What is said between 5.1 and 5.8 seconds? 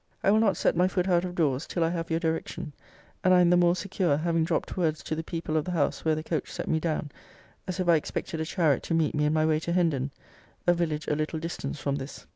the people of the